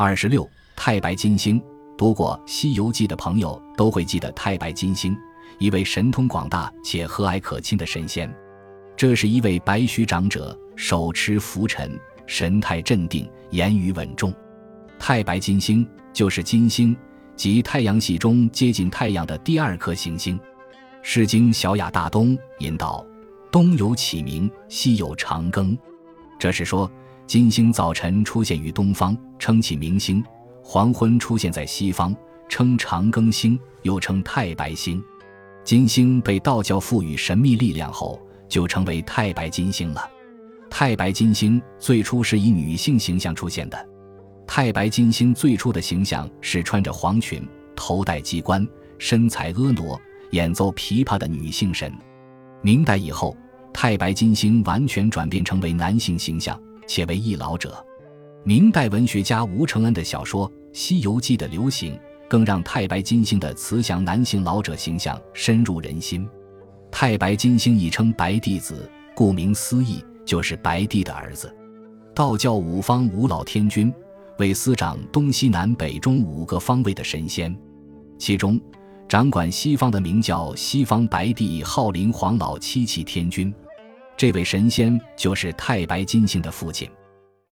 [0.00, 1.60] 二十六，太白金星。
[1.96, 5.18] 读过《西游记》的朋友都会记得太白金星，
[5.58, 8.32] 一位神通广大且和蔼可亲的神仙。
[8.96, 11.98] 这是一位白须长者，手持拂尘，
[12.28, 14.32] 神态镇定，言语稳重。
[15.00, 16.96] 太白金星就是金星，
[17.34, 20.38] 即太阳系中接近太阳的第二颗行星。
[21.02, 23.04] 《诗经·小雅·大东》引导
[23.50, 25.76] ：“东有启明，西有长庚。”
[26.38, 26.88] 这是说。
[27.28, 30.22] 金星早晨出现于东方，称其明星；
[30.64, 32.16] 黄昏出现在西方，
[32.48, 35.04] 称长庚星，又称太白星。
[35.62, 38.18] 金星被道教赋予神秘力量后，
[38.48, 40.08] 就成为太白金星了。
[40.70, 43.88] 太白金星最初是以女性形象出现的。
[44.46, 48.66] 太白金星最初的形象是穿着黄裙、头戴鸡冠、
[48.96, 51.92] 身材婀娜、演奏琵琶的女性神。
[52.62, 53.36] 明代以后，
[53.70, 56.58] 太白金星完全转变成为男性形象。
[56.88, 57.84] 且为一老者，
[58.42, 61.96] 明代文学家吴承恩的小说《西游记》的流行，
[62.28, 66.26] 更让太白金星的慈祥男性老者形象深入人心。
[66.90, 71.54] 太白金星亦称白帝子，顾名思义，就是白帝的儿子。
[72.14, 73.92] 道教五方五老天君
[74.38, 77.54] 为司掌东西南北中五个方位的神仙，
[78.18, 78.58] 其中
[79.06, 83.54] 掌管西方的名叫西方白帝昊灵黄老七气天君。
[84.18, 86.90] 这位神仙就是太白金星的父亲。